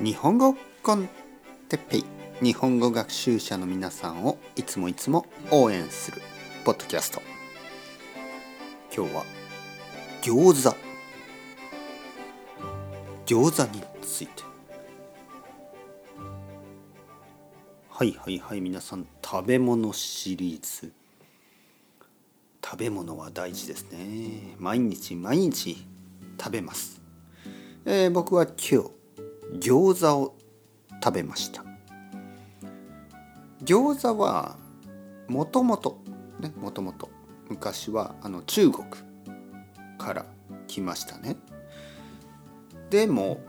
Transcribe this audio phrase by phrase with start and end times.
[0.00, 1.08] 日本語コン
[1.68, 2.04] テッペイ。
[2.40, 6.22] 日本語学習者の皆さんをいつもいつも応援する
[6.64, 7.20] ポッドキャスト。
[8.96, 9.24] 今日は
[10.22, 10.76] 餃子。
[13.26, 14.44] 餃子について。
[17.90, 20.92] はいはいはい皆さん食べ物シリーズ。
[22.64, 24.54] 食べ物は大事ですね。
[24.58, 25.84] 毎日毎日
[26.40, 27.00] 食べます、
[27.84, 28.97] えー、僕は今日
[29.54, 30.36] 餃子を
[31.02, 31.64] 食べました。
[33.64, 34.56] 餃子は
[35.28, 36.00] もともと
[36.40, 37.10] ねもともと
[37.48, 38.86] 昔はあの中国
[39.98, 40.26] から
[40.66, 41.36] 来ましたね。
[42.90, 43.40] でも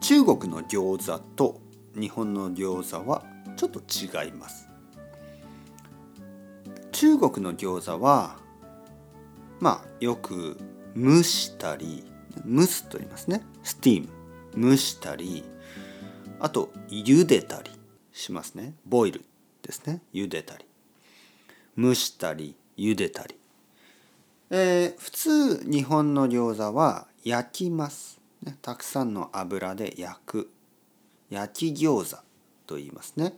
[0.00, 1.60] 中国の餃子と
[1.94, 3.24] 日本の餃子は
[3.56, 4.68] ちょっと違います。
[6.92, 8.38] 中国の餃子は
[9.60, 10.58] まあよく
[10.96, 12.04] 蒸したり
[12.46, 13.42] 蒸すと言いますね。
[13.62, 14.08] スティーム。
[14.56, 15.44] 蒸したり
[16.40, 17.70] あと茹でたり
[18.12, 18.74] しますね。
[18.86, 19.22] ボイル
[19.62, 20.00] ですね。
[20.12, 20.64] 茹でたり。
[21.78, 23.34] 蒸したり茹でたり、
[24.50, 30.50] えー、普通日本の餃子は焼きます、ね、たくさんの油で焼く。
[31.28, 32.22] 焼き餃子
[32.66, 33.34] と言いますね。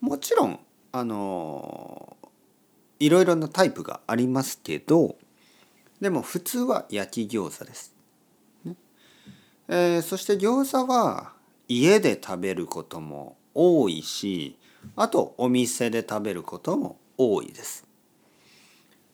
[0.00, 0.60] もちろん
[0.92, 5.16] あのー、いろいろなタイプがありますけど
[6.00, 7.94] でも普通は焼き餃子です。
[9.68, 11.32] えー、そして餃子は
[11.68, 14.56] 家で食べることも多いし
[14.96, 17.86] あとお店で食べることも多いです。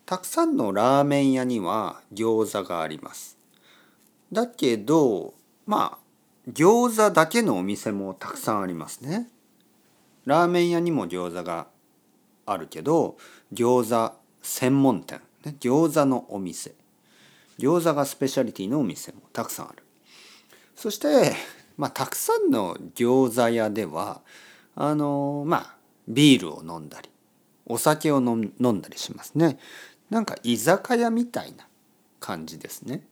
[0.06, 3.38] たくさんのラーメン屋には餃子があります。
[4.30, 5.34] だけど
[5.66, 9.28] まあ餃子だけのお店もたくさんありますね。
[10.27, 11.66] ラーメン屋にも餃子が
[12.46, 13.16] あるけど
[13.52, 15.20] 餃子専門店、
[15.61, 16.74] 餃子のお店。
[17.58, 19.83] 餃子がスペシャリティのお店もたくさんある。
[20.77, 21.33] そして、
[21.77, 24.20] まあ、たくさんの餃子屋では
[24.77, 25.75] あのまあ
[26.08, 27.08] ビールを飲んだり
[27.67, 29.58] お酒を飲んだりしますね。
[30.11, 31.67] なんか居酒屋みたいな
[32.20, 33.02] 感じですね。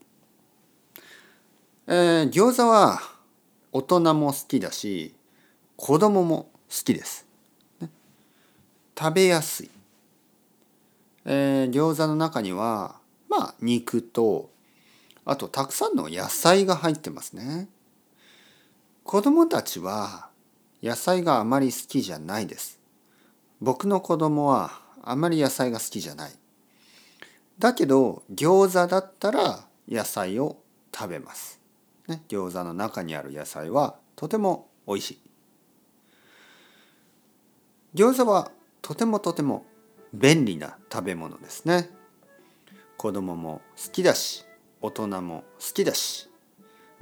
[1.86, 3.00] えー、餃子は
[3.72, 5.14] 大人も好きだし
[5.76, 7.26] 子供も好きです。
[7.80, 7.88] ね、
[8.98, 9.70] 食べやすい。
[11.24, 12.96] えー、餃子の中には
[13.28, 14.51] まあ肉と
[15.24, 17.68] あとたくさんの野菜が入ってますね。
[19.04, 20.28] 子供たちは
[20.82, 22.80] 野菜があまり好きじゃないです。
[23.60, 26.32] 僕の子供はあまり野菜が好きじゃない。
[27.58, 30.58] だけど餃子だったら野菜を
[30.94, 31.60] 食べます。
[32.08, 35.18] ね、餃子の中にある野菜はとても美味しい。
[37.94, 38.50] 餃子は
[38.80, 39.64] とてもとても
[40.12, 41.90] 便利な食べ物ですね。
[42.96, 44.44] 子供も好きだし
[44.82, 46.28] 大人も好きだし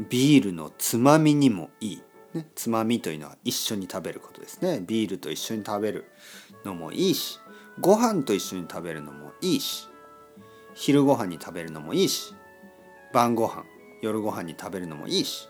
[0.08, 2.02] ビールのつまみにもいい、
[2.34, 4.82] ね、つまみというのは一緒に食べることですね。
[4.86, 6.04] ビールと一緒に食べる
[6.64, 7.38] のもいいし
[7.80, 9.88] ご飯と一緒に食べるのもいいし
[10.74, 12.34] 昼ご飯に食べるのもいいし
[13.12, 13.64] 晩ご飯
[14.02, 15.48] 夜ご飯に食べるのもいいし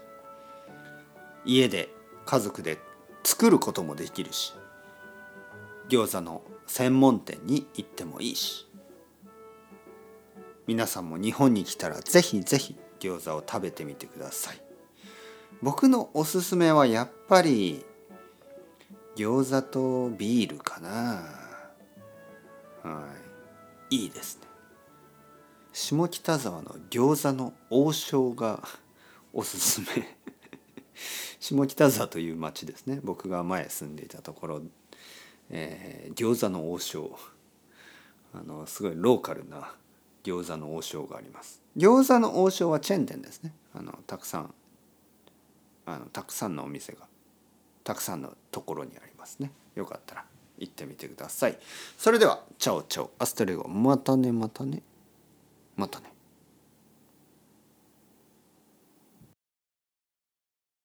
[1.45, 1.89] 家で
[2.27, 2.79] 家族で
[3.25, 4.55] 作ることもできるし
[5.89, 8.67] 餃子の専門店に行ってもいいし
[10.71, 14.61] 皆さんも日本に来たらぜひぜひ餃子を食べてみてください。
[15.61, 17.85] 僕のおすすめはやっぱり
[19.17, 21.25] 餃子とビールかな。
[22.89, 23.05] は
[23.91, 23.97] い。
[23.97, 24.47] いいですね。
[25.73, 28.63] 下北沢の餃子の王将が
[29.33, 30.17] おすすめ。
[31.41, 33.01] 下北沢という町ですね。
[33.03, 34.63] 僕が前住んでいたところ、
[35.49, 37.19] えー、餃子の王将。
[38.33, 39.75] あのすごいローカルな
[40.25, 41.61] 餃子の王将があります。
[41.77, 43.55] 餃子の王将はチェーン店ですね。
[43.75, 44.55] あのたくさん
[45.87, 47.07] あのたくさんのお店が
[47.85, 49.53] たくさんのところにありますね。
[49.75, 50.25] よかったら
[50.59, 51.59] 行ってみてください。
[51.97, 54.83] それではチャオチャオアストレゴまたねまたね
[55.77, 56.10] またね。